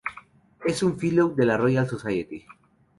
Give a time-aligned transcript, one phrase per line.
[0.65, 2.43] Es un Fellow de la Royal Society.